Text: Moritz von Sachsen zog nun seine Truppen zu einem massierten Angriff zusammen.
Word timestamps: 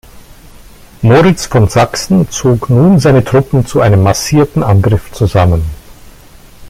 Moritz 1.03 1.45
von 1.45 1.69
Sachsen 1.69 2.27
zog 2.31 2.71
nun 2.71 2.97
seine 2.97 3.23
Truppen 3.23 3.67
zu 3.67 3.81
einem 3.81 4.01
massierten 4.01 4.63
Angriff 4.63 5.11
zusammen. 5.11 5.63